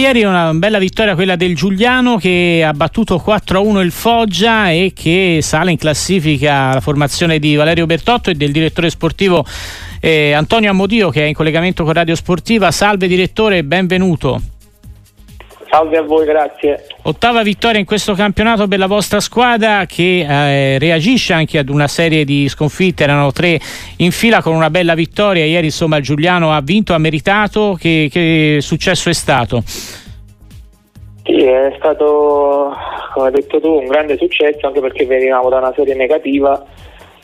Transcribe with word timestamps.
Ieri 0.00 0.22
una 0.22 0.54
bella 0.54 0.78
vittoria 0.78 1.16
quella 1.16 1.34
del 1.34 1.56
Giuliano 1.56 2.18
che 2.18 2.62
ha 2.64 2.72
battuto 2.72 3.20
4-1 3.20 3.82
il 3.82 3.90
Foggia 3.90 4.70
e 4.70 4.92
che 4.94 5.40
sale 5.42 5.72
in 5.72 5.76
classifica 5.76 6.74
la 6.74 6.80
formazione 6.80 7.40
di 7.40 7.56
Valerio 7.56 7.84
Bertotto 7.84 8.30
e 8.30 8.34
del 8.34 8.52
direttore 8.52 8.90
sportivo 8.90 9.44
eh, 9.98 10.30
Antonio 10.34 10.70
Amodio 10.70 11.10
che 11.10 11.24
è 11.24 11.26
in 11.26 11.34
collegamento 11.34 11.82
con 11.82 11.94
Radio 11.94 12.14
Sportiva. 12.14 12.70
Salve 12.70 13.08
direttore, 13.08 13.64
benvenuto. 13.64 14.57
Salve 15.70 15.98
a 15.98 16.02
voi, 16.02 16.24
grazie. 16.24 16.86
Ottava 17.02 17.42
vittoria 17.42 17.78
in 17.78 17.84
questo 17.84 18.14
campionato 18.14 18.66
per 18.66 18.78
la 18.78 18.86
vostra 18.86 19.20
squadra 19.20 19.84
che 19.86 20.20
eh, 20.26 20.78
reagisce 20.78 21.34
anche 21.34 21.58
ad 21.58 21.68
una 21.68 21.88
serie 21.88 22.24
di 22.24 22.48
sconfitte, 22.48 23.04
erano 23.04 23.32
tre 23.32 23.58
in 23.98 24.10
fila 24.10 24.40
con 24.40 24.54
una 24.54 24.70
bella 24.70 24.94
vittoria. 24.94 25.44
Ieri 25.44 25.66
insomma 25.66 26.00
Giuliano 26.00 26.52
ha 26.52 26.60
vinto, 26.62 26.94
ha 26.94 26.98
meritato. 26.98 27.76
Che, 27.78 28.08
che 28.10 28.58
successo 28.60 29.10
è 29.10 29.12
stato? 29.12 29.62
Sì, 29.66 31.42
è 31.44 31.74
stato, 31.76 32.74
come 33.12 33.26
hai 33.26 33.32
detto 33.32 33.60
tu, 33.60 33.68
un 33.68 33.86
grande 33.86 34.16
successo 34.16 34.66
anche 34.66 34.80
perché 34.80 35.04
venivamo 35.04 35.50
da 35.50 35.58
una 35.58 35.72
serie 35.76 35.94
negativa. 35.94 36.64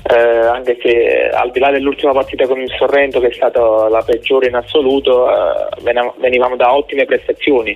Eh, 0.06 0.19
anche 0.19 0.77
se 0.83 1.30
al 1.33 1.50
di 1.50 1.61
là 1.61 1.70
dell'ultima 1.70 2.12
partita 2.12 2.47
con 2.47 2.61
il 2.61 2.70
Sorrento 2.77 3.20
che 3.20 3.28
è 3.28 3.33
stata 3.33 3.88
la 3.88 4.02
peggiore 4.02 4.48
in 4.48 4.55
assoluto, 4.55 5.30
eh, 5.30 5.92
venivamo 6.19 6.56
da 6.56 6.74
ottime 6.74 7.06
prestazioni 7.06 7.74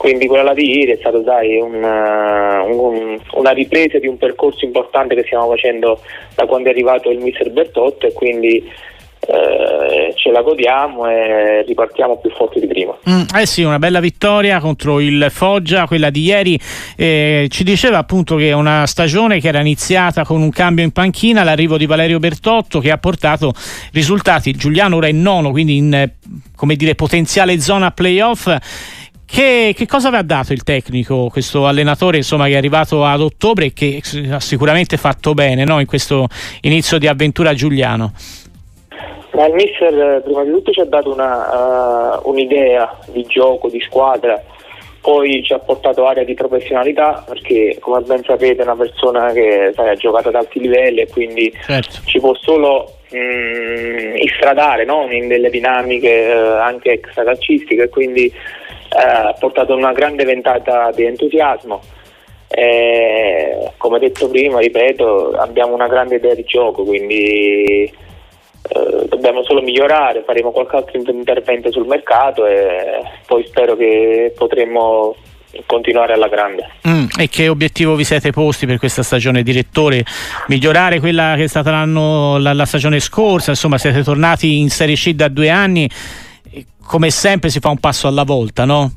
quindi 0.00 0.28
quella 0.28 0.54
di 0.54 0.78
ieri 0.78 0.92
è 0.92 0.96
stata 0.98 1.18
dai, 1.18 1.60
un, 1.60 1.74
un, 1.74 3.18
una 3.32 3.50
ripresa 3.50 3.98
di 3.98 4.06
un 4.06 4.16
percorso 4.16 4.64
importante 4.64 5.14
che 5.14 5.24
stiamo 5.24 5.46
facendo 5.50 6.00
da 6.34 6.46
quando 6.46 6.68
è 6.68 6.72
arrivato 6.72 7.10
il 7.10 7.18
mister 7.18 7.50
Bertotto 7.50 8.06
e 8.06 8.14
quindi 8.14 8.66
eh, 9.20 10.14
ce 10.14 10.30
la 10.30 10.40
godiamo 10.40 11.06
e 11.06 11.64
ripartiamo 11.64 12.16
più 12.16 12.30
forti 12.30 12.60
di 12.60 12.66
prima. 12.66 12.96
Mm, 13.10 13.24
eh 13.36 13.44
sì, 13.44 13.62
una 13.62 13.78
bella 13.78 14.00
vittoria 14.00 14.58
contro 14.58 15.00
il 15.00 15.26
Foggia, 15.28 15.86
quella 15.86 16.08
di 16.08 16.22
ieri. 16.22 16.58
Eh, 16.96 17.48
ci 17.50 17.62
diceva 17.62 17.98
appunto 17.98 18.36
che 18.36 18.48
è 18.48 18.54
una 18.54 18.86
stagione 18.86 19.38
che 19.38 19.48
era 19.48 19.60
iniziata 19.60 20.24
con 20.24 20.40
un 20.40 20.48
cambio 20.48 20.82
in 20.82 20.92
panchina, 20.92 21.44
l'arrivo 21.44 21.76
di 21.76 21.84
Valerio 21.84 22.18
Bertotto 22.18 22.80
che 22.80 22.90
ha 22.90 22.96
portato 22.96 23.52
risultati. 23.92 24.52
Giuliano 24.52 24.96
ora 24.96 25.08
è 25.08 25.12
nono, 25.12 25.50
quindi 25.50 25.76
in 25.76 26.10
come 26.56 26.76
dire, 26.76 26.94
potenziale 26.94 27.60
zona 27.60 27.90
playoff 27.90 28.48
che, 29.30 29.72
che, 29.76 29.86
cosa 29.86 30.10
vi 30.10 30.16
ha 30.16 30.22
dato 30.22 30.52
il 30.52 30.64
tecnico, 30.64 31.28
questo 31.30 31.66
allenatore 31.66 32.16
insomma, 32.16 32.46
che 32.46 32.52
è 32.52 32.56
arrivato 32.56 33.04
ad 33.04 33.20
ottobre 33.20 33.66
e 33.66 33.72
che 33.72 34.00
ha 34.30 34.40
sicuramente 34.40 34.96
fatto 34.96 35.34
bene 35.34 35.64
no? 35.64 35.78
in 35.78 35.86
questo 35.86 36.26
inizio 36.62 36.98
di 36.98 37.06
avventura 37.06 37.54
Giuliano? 37.54 38.12
Ma 39.32 39.46
il 39.46 39.54
mister 39.54 39.94
eh, 39.94 40.20
prima 40.22 40.42
di 40.42 40.50
tutto 40.50 40.72
ci 40.72 40.80
ha 40.80 40.84
dato 40.84 41.12
una, 41.12 42.18
uh, 42.18 42.28
un'idea 42.28 42.98
di 43.12 43.24
gioco, 43.26 43.68
di 43.68 43.80
squadra, 43.80 44.42
poi 45.00 45.42
ci 45.44 45.52
ha 45.52 45.58
portato 45.58 46.06
area 46.06 46.24
di 46.24 46.34
professionalità 46.34 47.24
perché 47.26 47.78
come 47.80 48.00
ben 48.00 48.22
sapete 48.24 48.60
è 48.60 48.64
una 48.64 48.76
persona 48.76 49.32
che 49.32 49.72
sai, 49.74 49.90
ha 49.90 49.94
giocato 49.94 50.28
ad 50.28 50.34
alti 50.34 50.60
livelli 50.60 51.00
e 51.00 51.08
quindi 51.08 51.52
certo. 51.64 52.00
ci 52.04 52.18
può 52.18 52.34
solo 52.34 52.96
mh, 53.10 53.16
mm, 53.16 54.16
istradare 54.16 54.84
no? 54.84 55.06
in 55.10 55.28
delle 55.28 55.48
dinamiche 55.48 56.32
uh, 56.34 56.60
anche 56.60 56.92
extracalcistiche 56.92 57.88
quindi 57.88 58.26
eh, 58.26 58.32
ha 58.90 59.34
portato 59.38 59.74
una 59.74 59.92
grande 59.92 60.24
ventata 60.24 60.90
di 60.92 61.04
entusiasmo. 61.04 61.80
E, 62.48 63.72
come 63.76 63.98
detto 63.98 64.28
prima, 64.28 64.58
ripeto, 64.58 65.32
abbiamo 65.36 65.74
una 65.74 65.86
grande 65.86 66.16
idea 66.16 66.34
di 66.34 66.42
gioco, 66.44 66.82
quindi 66.82 67.84
eh, 68.72 69.06
dobbiamo 69.08 69.44
solo 69.44 69.62
migliorare, 69.62 70.24
faremo 70.24 70.50
qualche 70.50 70.76
altro 70.76 70.98
intervento 70.98 71.70
sul 71.70 71.86
mercato 71.86 72.46
e 72.46 73.02
poi 73.26 73.46
spero 73.46 73.76
che 73.76 74.32
potremo 74.36 75.14
continuare 75.66 76.12
alla 76.12 76.28
grande. 76.28 76.68
Mm, 76.86 77.06
e 77.18 77.28
che 77.28 77.48
obiettivo 77.48 77.94
vi 77.94 78.04
siete 78.04 78.30
posti 78.32 78.66
per 78.66 78.78
questa 78.78 79.02
stagione, 79.02 79.42
direttore? 79.42 80.04
Migliorare 80.48 81.00
quella 81.00 81.34
che 81.36 81.44
è 81.44 81.48
stata 81.48 81.84
la, 81.84 82.52
la 82.52 82.64
stagione 82.64 83.00
scorsa, 83.00 83.50
insomma 83.50 83.78
siete 83.78 84.02
tornati 84.02 84.58
in 84.58 84.70
Serie 84.70 84.96
C 84.96 85.12
da 85.12 85.28
due 85.28 85.50
anni 85.50 85.88
come 86.84 87.10
sempre 87.10 87.50
si 87.50 87.60
fa 87.60 87.68
un 87.68 87.78
passo 87.78 88.08
alla 88.08 88.24
volta, 88.24 88.64
no? 88.64 88.90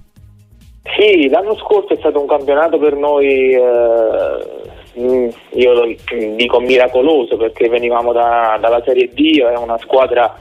Sì, 0.97 1.29
l'anno 1.29 1.55
scorso 1.55 1.93
è 1.93 1.97
stato 1.97 2.19
un 2.19 2.27
campionato 2.27 2.77
per 2.77 2.95
noi, 2.95 3.53
eh, 3.53 4.99
mm, 4.99 5.29
io 5.53 5.73
lo 5.73 5.95
dico 6.35 6.59
miracoloso 6.59 7.37
perché 7.37 7.69
venivamo 7.69 8.11
da, 8.11 8.57
dalla 8.59 8.81
Serie 8.85 9.09
D, 9.13 9.39
è 9.39 9.57
una 9.57 9.77
squadra 9.77 10.35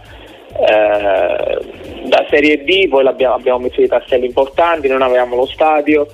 eh, 0.54 1.58
da 2.06 2.26
Serie 2.28 2.64
D, 2.64 2.88
poi 2.88 3.06
abbiamo 3.06 3.58
messo 3.58 3.76
dei 3.76 3.88
tasselli 3.88 4.26
importanti, 4.26 4.88
non 4.88 5.02
avevamo 5.02 5.36
lo 5.36 5.46
stadio, 5.46 6.06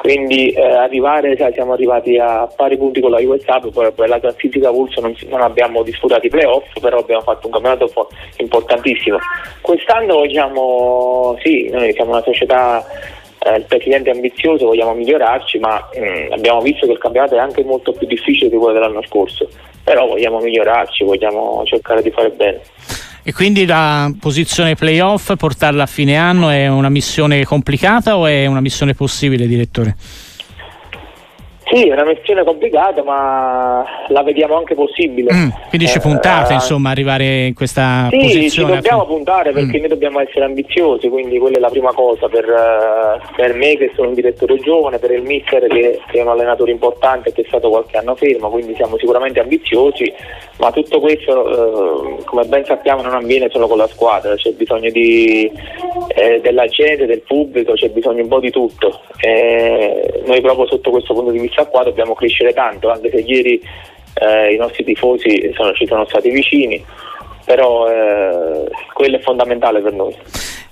quindi 0.00 0.48
eh, 0.52 0.62
arrivare, 0.62 1.36
sai, 1.36 1.52
siamo 1.52 1.74
arrivati 1.74 2.16
a 2.16 2.46
pari 2.56 2.78
punti 2.78 3.02
con 3.02 3.10
la 3.10 3.20
US 3.20 3.44
Up, 3.46 3.92
poi 3.92 4.08
la 4.08 4.18
classifica 4.18 4.70
Pulso 4.70 5.02
non, 5.02 5.14
non, 5.28 5.42
abbiamo 5.42 5.82
disputato 5.82 6.24
i 6.24 6.30
playoff, 6.30 6.64
però 6.80 7.00
abbiamo 7.00 7.20
fatto 7.20 7.48
un 7.48 7.52
campionato 7.52 8.08
importantissimo. 8.38 9.18
Quest'anno 9.60 10.22
diciamo, 10.22 11.36
sì, 11.42 11.68
noi 11.68 11.92
siamo 11.92 12.12
una 12.12 12.22
società, 12.22 12.82
eh, 13.40 13.56
il 13.56 13.64
presidente 13.64 14.10
è 14.10 14.14
ambizioso, 14.14 14.68
vogliamo 14.68 14.94
migliorarci, 14.94 15.58
ma 15.58 15.86
mh, 15.92 16.00
mm, 16.00 16.32
abbiamo 16.32 16.62
visto 16.62 16.86
che 16.86 16.92
il 16.92 16.98
campionato 16.98 17.34
è 17.34 17.38
anche 17.38 17.62
molto 17.62 17.92
più 17.92 18.06
difficile 18.06 18.48
di 18.48 18.56
quello 18.56 18.72
dell'anno 18.72 19.02
scorso, 19.02 19.50
però 19.84 20.06
vogliamo 20.06 20.38
migliorarci, 20.38 21.04
vogliamo 21.04 21.62
cercare 21.66 22.00
di 22.00 22.10
fare 22.10 22.30
bene. 22.30 22.60
E 23.22 23.32
quindi 23.32 23.66
la 23.66 24.10
posizione 24.18 24.74
playoff, 24.74 25.36
portarla 25.36 25.82
a 25.82 25.86
fine 25.86 26.16
anno 26.16 26.48
è 26.48 26.68
una 26.68 26.88
missione 26.88 27.44
complicata 27.44 28.16
o 28.16 28.26
è 28.26 28.46
una 28.46 28.60
missione 28.60 28.94
possibile, 28.94 29.46
direttore? 29.46 29.96
Sì, 31.72 31.86
è 31.86 31.92
una 31.92 32.04
missione 32.04 32.42
complicata, 32.42 33.04
ma 33.04 33.84
la 34.08 34.22
vediamo 34.24 34.56
anche 34.56 34.74
possibile. 34.74 35.32
Mm, 35.32 35.48
quindi 35.68 35.86
ci 35.86 36.00
puntate, 36.00 36.50
eh, 36.50 36.54
insomma, 36.56 36.90
arrivare 36.90 37.46
in 37.46 37.54
questa 37.54 38.08
sì, 38.10 38.16
posizione? 38.16 38.48
Sì, 38.48 38.50
ci 38.50 38.64
dobbiamo 38.64 39.06
puntare 39.06 39.52
perché 39.52 39.76
mm. 39.76 39.80
noi 39.80 39.88
dobbiamo 39.88 40.18
essere 40.18 40.46
ambiziosi, 40.46 41.08
quindi 41.08 41.38
quella 41.38 41.58
è 41.58 41.60
la 41.60 41.68
prima 41.68 41.92
cosa 41.92 42.28
per, 42.28 42.44
eh, 42.44 43.20
per 43.36 43.54
me 43.54 43.76
che 43.76 43.92
sono 43.94 44.08
un 44.08 44.14
direttore 44.14 44.56
giovane, 44.56 44.98
per 44.98 45.12
il 45.12 45.22
mister 45.22 45.64
che, 45.68 46.00
che, 46.10 46.18
è 46.18 46.22
un 46.22 46.28
allenatore 46.30 46.72
importante 46.72 47.32
che 47.32 47.42
è 47.42 47.46
stato 47.46 47.68
qualche 47.68 47.98
anno 47.98 48.16
fermo, 48.16 48.50
quindi 48.50 48.74
siamo 48.74 48.98
sicuramente 48.98 49.38
ambiziosi, 49.38 50.12
ma 50.58 50.72
tutto 50.72 50.98
questo, 50.98 52.18
eh, 52.18 52.24
come 52.24 52.46
ben 52.46 52.64
sappiamo, 52.64 53.02
non 53.02 53.14
avviene 53.14 53.48
solo 53.48 53.68
con 53.68 53.78
la 53.78 53.86
squadra, 53.86 54.34
c'è 54.34 54.50
bisogno 54.54 54.90
di, 54.90 55.48
eh, 56.16 56.40
della 56.42 56.66
gente, 56.66 57.06
del 57.06 57.22
pubblico, 57.22 57.74
c'è 57.74 57.90
bisogno 57.90 58.22
un 58.22 58.28
po' 58.28 58.40
di 58.40 58.50
tutto. 58.50 59.02
noi 60.26 60.40
proprio 60.40 60.66
sotto 60.66 60.90
questo 60.90 61.14
punto 61.14 61.30
di 61.30 61.38
vista 61.38 61.58
questa 61.60 61.64
qua 61.66 61.82
dobbiamo 61.82 62.14
crescere 62.14 62.52
tanto, 62.52 62.90
anche 62.90 63.10
se 63.10 63.20
ieri 63.20 63.60
eh, 64.14 64.54
i 64.54 64.56
nostri 64.56 64.84
tifosi 64.84 65.52
sono, 65.54 65.72
ci 65.72 65.86
sono 65.86 66.04
stati 66.06 66.30
vicini, 66.30 66.82
però 67.44 67.88
eh, 67.88 68.68
quello 68.92 69.16
è 69.16 69.20
fondamentale 69.20 69.80
per 69.80 69.92
noi. 69.92 70.16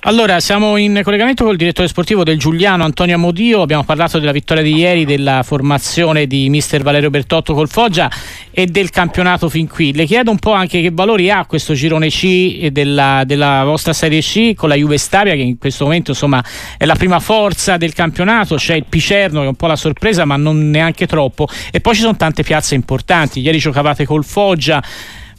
Allora, 0.08 0.40
siamo 0.40 0.78
in 0.78 1.02
collegamento 1.04 1.44
col 1.44 1.56
direttore 1.56 1.86
sportivo 1.86 2.24
del 2.24 2.38
Giuliano, 2.38 2.82
Antonio 2.82 3.16
Amodio. 3.16 3.60
Abbiamo 3.60 3.84
parlato 3.84 4.18
della 4.18 4.32
vittoria 4.32 4.62
di 4.62 4.74
ieri, 4.74 5.04
della 5.04 5.42
formazione 5.42 6.26
di 6.26 6.48
mister 6.48 6.82
Valerio 6.82 7.10
Bertotto 7.10 7.52
col 7.52 7.68
Foggia 7.68 8.10
e 8.50 8.64
del 8.64 8.88
campionato 8.88 9.50
fin 9.50 9.68
qui. 9.68 9.92
Le 9.92 10.06
chiedo 10.06 10.30
un 10.30 10.38
po' 10.38 10.52
anche 10.52 10.80
che 10.80 10.88
valori 10.90 11.30
ha 11.30 11.44
questo 11.44 11.74
girone 11.74 12.08
C 12.08 12.68
della, 12.68 13.24
della 13.26 13.64
vostra 13.64 13.92
Serie 13.92 14.22
C 14.22 14.54
con 14.54 14.70
la 14.70 14.76
Juve 14.76 14.96
Stabia, 14.96 15.34
che 15.34 15.42
in 15.42 15.58
questo 15.58 15.84
momento 15.84 16.12
insomma 16.12 16.42
è 16.78 16.86
la 16.86 16.94
prima 16.94 17.20
forza 17.20 17.76
del 17.76 17.92
campionato. 17.92 18.56
C'è 18.56 18.76
il 18.76 18.86
Picerno, 18.88 19.40
che 19.40 19.44
è 19.44 19.48
un 19.48 19.56
po' 19.56 19.66
la 19.66 19.76
sorpresa, 19.76 20.24
ma 20.24 20.36
non 20.36 20.70
neanche 20.70 21.06
troppo. 21.06 21.46
E 21.70 21.82
poi 21.82 21.94
ci 21.94 22.00
sono 22.00 22.16
tante 22.16 22.42
piazze 22.42 22.74
importanti. 22.74 23.40
Ieri 23.40 23.58
giocavate 23.58 24.06
col 24.06 24.24
Foggia 24.24 24.82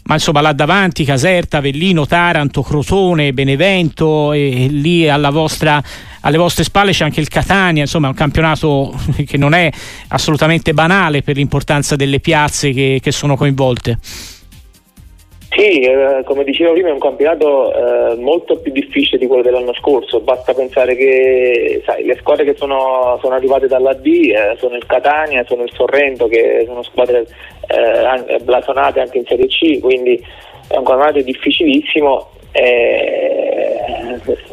ma 0.10 0.16
insomma 0.16 0.42
là 0.42 0.54
davanti 0.54 1.06
Caserta, 1.06 1.58
Avellino, 1.58 2.08
Taranto, 2.08 2.64
Crotone, 2.64 3.32
Benevento 3.32 4.34
e, 4.34 4.66
e 4.66 4.68
lì 4.68 5.08
vostra, 5.30 5.82
alle 6.22 6.38
vostre 6.38 6.64
spalle 6.64 6.92
c'è 6.92 7.04
anche 7.04 7.20
il 7.20 7.28
Catania, 7.28 7.84
insomma 7.84 8.08
è 8.08 8.10
un 8.10 8.16
campionato 8.16 9.00
che 9.26 9.38
non 9.38 9.54
è 9.54 9.72
assolutamente 10.08 10.74
banale 10.74 11.22
per 11.22 11.36
l'importanza 11.36 11.96
delle 11.96 12.20
piazze 12.20 12.72
che, 12.72 13.00
che 13.00 13.12
sono 13.12 13.38
coinvolte. 13.38 14.00
Sì, 15.60 15.82
eh, 15.82 16.22
come 16.24 16.46
dicevo 16.46 16.72
prima 16.72 16.88
è 16.88 16.94
un 16.94 17.00
campionato 17.00 17.74
eh, 17.74 18.16
molto 18.16 18.56
più 18.60 18.72
difficile 18.72 19.18
di 19.18 19.28
quello 19.28 19.44
dell'anno 19.44 19.74
scorso, 19.74 20.22
basta 20.22 20.54
pensare 20.54 20.96
che 20.96 21.82
sai, 21.86 22.06
le 22.06 22.16
squadre 22.16 22.46
che 22.46 22.56
sono, 22.56 23.18
sono 23.22 23.36
arrivate 23.36 23.68
dalla 23.68 23.92
D 23.92 24.06
eh, 24.08 24.56
sono 24.58 24.78
il 24.78 24.86
Catania, 24.86 25.44
sono 25.44 25.64
il 25.64 25.72
Sorrento 25.74 26.28
che 26.28 26.64
sono 26.66 26.82
squadre 26.84 27.28
eh, 27.68 28.40
blasonate 28.40 29.02
anche 29.02 29.18
in 29.18 29.26
Serie 29.26 29.48
C, 29.48 29.82
quindi 29.82 30.16
è 30.70 30.78
un 30.78 30.86
campionato 30.86 31.20
difficilissimo 31.20 32.30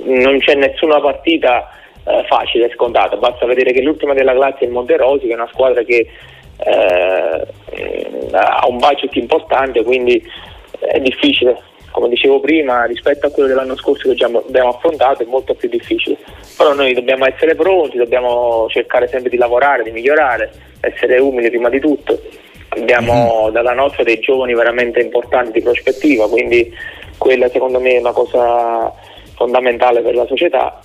non 0.07 0.39
c'è 0.41 0.57
nessuna 0.57 1.01
partita 1.01 1.71
eh, 2.05 2.25
facile, 2.27 2.69
scontata, 2.75 3.17
basta 3.17 3.47
vedere 3.47 3.73
che 3.73 3.81
l'ultima 3.81 4.13
della 4.13 4.35
classe 4.35 4.59
è 4.63 4.65
il 4.65 4.73
Monterosi 4.73 5.27
che 5.27 5.33
è 5.33 5.37
una 5.37 5.49
squadra 5.53 5.85
che 5.85 6.05
eh, 6.59 7.47
ha 8.33 8.67
un 8.67 8.79
budget 8.79 9.15
importante, 9.15 9.85
quindi 9.85 10.21
è 10.97 11.01
difficile. 11.01 11.63
come 11.91 12.11
dicevo 12.11 12.41
prima, 12.41 12.85
rispetto 12.85 13.27
a 13.27 13.31
quello 13.31 13.49
dell'anno 13.49 13.75
scorso 13.75 14.11
che 14.11 14.17
già 14.17 14.27
abbiamo 14.27 14.69
affrontato 14.69 15.23
è 15.23 15.27
molto 15.27 15.55
più 15.55 15.69
difficile. 15.71 16.19
Però 16.55 16.75
noi 16.75 16.93
dobbiamo 16.93 17.25
essere 17.27 17.55
pronti, 17.55 17.97
dobbiamo 17.97 18.67
cercare 18.69 19.09
sempre 19.09 19.31
di 19.31 19.39
lavorare, 19.39 19.83
di 19.83 19.93
migliorare, 19.93 20.51
essere 20.81 21.19
umili 21.19 21.49
prima 21.49 21.71
di 21.71 21.81
tutto. 21.81 22.21
Abbiamo 22.69 23.45
mm-hmm. 23.45 23.53
dalla 23.53 23.73
nostra 23.73 24.03
dei 24.03 24.19
giovani 24.19 24.53
veramente 24.53 25.01
importanti 25.01 25.53
di 25.53 25.63
prospettiva, 25.63 26.29
quindi 26.29 26.71
quella 27.17 27.49
secondo 27.49 27.81
me 27.81 27.93
è 27.93 27.99
una 27.99 28.13
cosa 28.13 28.93
fondamentale 29.35 30.03
per 30.03 30.15
la 30.15 30.27
società 30.27 30.79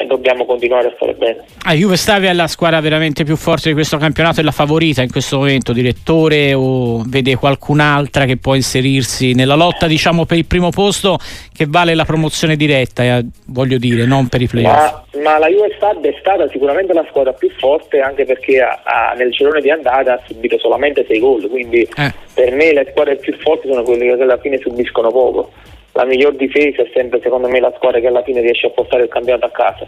e 0.00 0.06
dobbiamo 0.06 0.46
continuare 0.46 0.88
a 0.88 0.94
fare 0.96 1.12
bene. 1.12 1.44
Ah, 1.64 1.74
Juve 1.74 1.96
Stabia 1.96 2.30
è 2.30 2.32
la 2.32 2.46
squadra 2.46 2.80
veramente 2.80 3.22
più 3.22 3.36
forte 3.36 3.68
di 3.68 3.74
questo 3.74 3.98
campionato, 3.98 4.40
è 4.40 4.42
la 4.42 4.50
favorita 4.50 5.02
in 5.02 5.10
questo 5.10 5.36
momento, 5.36 5.74
direttore, 5.74 6.54
o 6.54 7.02
vede 7.06 7.36
qualcun'altra 7.36 8.24
che 8.24 8.38
può 8.38 8.54
inserirsi 8.54 9.34
nella 9.34 9.56
lotta 9.56 9.86
diciamo, 9.86 10.24
per 10.24 10.38
il 10.38 10.46
primo 10.46 10.70
posto 10.70 11.18
che 11.52 11.66
vale 11.68 11.94
la 11.94 12.06
promozione 12.06 12.56
diretta, 12.56 13.02
eh, 13.02 13.26
voglio 13.48 13.76
dire, 13.76 14.06
non 14.06 14.28
per 14.28 14.40
i 14.40 14.46
playoff? 14.46 15.02
Ma, 15.12 15.20
ma 15.22 15.38
la 15.38 15.48
Juve 15.48 15.74
Stabia 15.76 16.08
è 16.08 16.16
stata 16.18 16.48
sicuramente 16.48 16.94
la 16.94 17.04
squadra 17.10 17.34
più 17.34 17.50
forte 17.58 18.00
anche 18.00 18.24
perché 18.24 18.62
ha, 18.62 18.80
ha, 18.82 19.12
nel 19.18 19.30
girone 19.32 19.60
di 19.60 19.70
andata 19.70 20.14
ha 20.14 20.20
subito 20.26 20.58
solamente 20.58 21.04
6 21.06 21.18
gol, 21.18 21.46
quindi 21.50 21.82
eh. 21.82 22.14
per 22.32 22.52
me 22.52 22.72
le 22.72 22.86
squadre 22.88 23.16
più 23.16 23.36
forti 23.38 23.68
sono 23.68 23.82
quelle 23.82 24.16
che 24.16 24.22
alla 24.22 24.38
fine 24.38 24.56
subiscono 24.56 25.10
poco 25.10 25.52
la 25.92 26.04
miglior 26.04 26.34
difesa 26.34 26.82
è 26.82 26.90
sempre 26.94 27.20
secondo 27.20 27.48
me 27.48 27.60
la 27.60 27.72
squadra 27.76 28.00
che 28.00 28.06
alla 28.06 28.22
fine 28.22 28.40
riesce 28.40 28.66
a 28.66 28.70
portare 28.70 29.04
il 29.04 29.08
campionato 29.08 29.46
a 29.46 29.50
casa. 29.50 29.86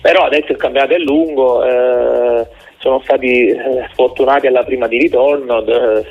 Però 0.00 0.24
adesso 0.24 0.52
il 0.52 0.58
campionato 0.58 0.94
è 0.94 0.98
lungo, 0.98 1.64
eh, 1.64 2.46
sono 2.78 3.00
stati 3.00 3.48
eh, 3.48 3.88
sfortunati 3.92 4.46
alla 4.46 4.64
prima 4.64 4.86
di 4.86 4.98
ritorno, 4.98 5.64
eh, 5.64 6.04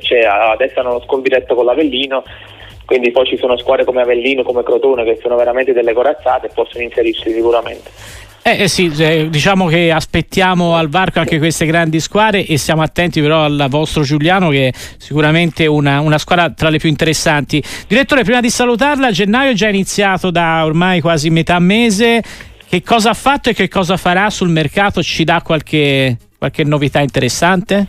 cioè, 0.00 0.24
adesso 0.24 0.80
hanno 0.80 0.90
uno 0.90 1.00
scontro 1.00 1.28
diretto 1.28 1.54
con 1.54 1.64
l'Avellino, 1.64 2.24
quindi 2.84 3.10
poi 3.10 3.26
ci 3.26 3.36
sono 3.36 3.56
squadre 3.56 3.84
come 3.84 4.02
Avellino, 4.02 4.42
come 4.42 4.62
Crotone 4.62 5.04
che 5.04 5.18
sono 5.20 5.36
veramente 5.36 5.72
delle 5.72 5.92
corazzate 5.92 6.46
e 6.46 6.50
possono 6.52 6.82
inserirsi 6.82 7.30
sicuramente. 7.30 7.90
Eh, 8.44 8.64
eh 8.64 8.68
sì, 8.68 8.92
eh, 8.98 9.28
diciamo 9.30 9.66
che 9.66 9.92
aspettiamo 9.92 10.74
al 10.74 10.88
varco 10.88 11.20
anche 11.20 11.38
queste 11.38 11.64
grandi 11.64 12.00
squadre 12.00 12.44
e 12.44 12.58
siamo 12.58 12.82
attenti 12.82 13.20
però 13.20 13.44
al 13.44 13.66
vostro 13.70 14.02
Giuliano 14.02 14.48
che 14.48 14.68
è 14.68 14.72
sicuramente 14.98 15.66
una, 15.66 16.00
una 16.00 16.18
squadra 16.18 16.50
tra 16.50 16.68
le 16.68 16.78
più 16.78 16.88
interessanti. 16.88 17.62
Direttore, 17.86 18.24
prima 18.24 18.40
di 18.40 18.50
salutarla, 18.50 19.12
gennaio 19.12 19.52
è 19.52 19.54
già 19.54 19.68
iniziato 19.68 20.32
da 20.32 20.64
ormai 20.64 21.00
quasi 21.00 21.30
metà 21.30 21.60
mese. 21.60 22.20
Che 22.68 22.82
cosa 22.82 23.10
ha 23.10 23.14
fatto 23.14 23.50
e 23.50 23.54
che 23.54 23.68
cosa 23.68 23.96
farà 23.96 24.28
sul 24.28 24.48
mercato? 24.48 25.04
Ci 25.04 25.22
dà 25.22 25.40
qualche, 25.40 26.16
qualche 26.36 26.64
novità 26.64 26.98
interessante? 26.98 27.86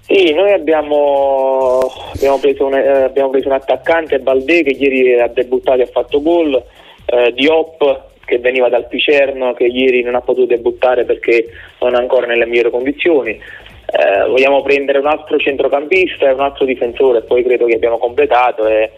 Sì, 0.00 0.32
noi 0.32 0.52
abbiamo, 0.52 1.78
abbiamo, 2.12 2.38
preso 2.38 2.66
un, 2.66 2.74
eh, 2.74 3.04
abbiamo, 3.04 3.30
preso 3.30 3.46
un, 3.46 3.54
attaccante, 3.54 4.18
Balde, 4.18 4.64
che 4.64 4.70
ieri 4.70 5.20
ha 5.20 5.28
debuttato 5.28 5.78
e 5.78 5.82
ha 5.82 5.86
fatto 5.86 6.20
gol, 6.20 6.60
eh, 7.04 7.32
Diop 7.36 8.10
che 8.24 8.38
veniva 8.38 8.68
dal 8.68 8.88
Picerno, 8.88 9.52
che 9.54 9.64
ieri 9.64 10.02
non 10.02 10.14
ha 10.14 10.20
potuto 10.20 10.46
debuttare 10.46 11.04
perché 11.04 11.46
non 11.80 11.94
è 11.94 11.98
ancora 11.98 12.26
nelle 12.26 12.46
migliori 12.46 12.70
condizioni. 12.70 13.30
Eh, 13.30 14.26
vogliamo 14.26 14.62
prendere 14.62 14.98
un 14.98 15.06
altro 15.06 15.38
centrocampista 15.38 16.28
e 16.28 16.32
un 16.32 16.40
altro 16.40 16.64
difensore, 16.64 17.22
poi 17.22 17.42
credo 17.42 17.66
che 17.66 17.74
abbiamo 17.74 17.98
completato. 17.98 18.66
E 18.66 18.92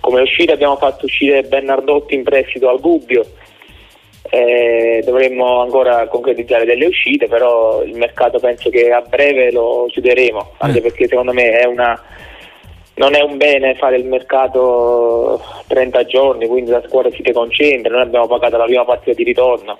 come 0.00 0.22
uscita 0.22 0.54
abbiamo 0.54 0.76
fatto 0.76 1.04
uscire 1.04 1.42
Bernardotti 1.42 2.14
in 2.14 2.24
prestito 2.24 2.68
al 2.68 2.80
Gubbio. 2.80 3.24
Eh, 4.32 5.02
dovremmo 5.04 5.60
ancora 5.60 6.06
concretizzare 6.06 6.64
delle 6.64 6.86
uscite, 6.86 7.26
però 7.26 7.82
il 7.82 7.96
mercato 7.96 8.38
penso 8.38 8.70
che 8.70 8.90
a 8.90 9.00
breve 9.02 9.50
lo 9.50 9.86
chiuderemo, 9.88 10.52
anche 10.58 10.80
mm. 10.80 10.82
perché 10.82 11.08
secondo 11.08 11.32
me 11.32 11.50
è 11.50 11.64
una 11.64 12.00
non 13.00 13.14
è 13.14 13.22
un 13.22 13.38
bene 13.38 13.74
fare 13.76 13.96
il 13.96 14.04
mercato 14.04 15.42
30 15.68 16.04
giorni, 16.04 16.46
quindi 16.46 16.70
la 16.70 16.82
squadra 16.86 17.10
si 17.10 17.22
deconcentra, 17.22 17.94
noi 17.94 18.02
abbiamo 18.02 18.26
pagato 18.26 18.58
la 18.58 18.66
prima 18.66 18.84
partita 18.84 19.16
di 19.16 19.24
ritorno. 19.24 19.78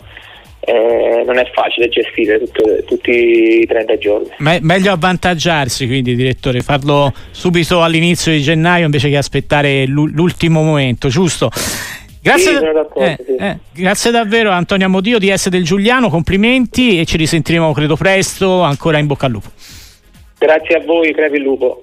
Eh, 0.62 1.22
non 1.26 1.38
è 1.38 1.50
facile 1.52 1.88
gestire 1.88 2.38
tutte, 2.38 2.84
tutti 2.87 3.11
i 3.11 3.67
30 3.67 3.99
giorni. 3.99 4.28
È 4.38 4.58
meglio 4.61 4.93
avvantaggiarsi 4.93 5.87
quindi, 5.87 6.14
direttore, 6.14 6.61
farlo 6.61 7.12
subito 7.31 7.82
all'inizio 7.82 8.32
di 8.32 8.40
gennaio 8.40 8.87
invece 8.87 9.11
che 9.11 9.17
aspettare 9.19 9.87
l'ultimo 9.87 10.62
momento, 10.62 11.08
giusto? 11.08 11.50
Grazie, 12.22 12.58
sì, 12.58 13.00
eh, 13.00 13.19
sì. 13.25 13.37
eh, 13.37 13.58
grazie 13.72 14.11
davvero 14.11 14.50
Antonio 14.50 14.87
Amodio 14.87 15.19
di 15.19 15.32
S 15.34 15.49
del 15.49 15.64
Giuliano, 15.64 16.11
complimenti 16.11 17.00
e 17.00 17.06
ci 17.06 17.17
risentiremo 17.17 17.72
credo 17.72 17.96
presto, 17.96 18.61
ancora 18.61 18.99
in 18.99 19.06
bocca 19.06 19.26
al 19.26 19.32
lupo. 19.32 19.49
Grazie 20.40 20.76
a 20.76 20.84
voi, 20.84 21.12
crepi 21.12 21.38
lupo. 21.38 21.78